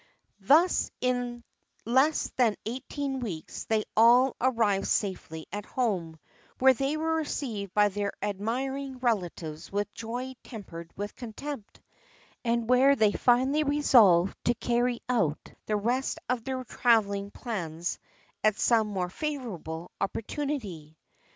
[0.39, 1.43] Thus in
[1.85, 6.17] less than eighteen weeks they all arrived safely at home,
[6.57, 11.81] where they were received by their admiring relatives with joy tempered with contempt,
[12.43, 17.99] and where they finally resolved to carry out the rest of their traveling plans
[18.43, 20.97] at some more favorable opportunity.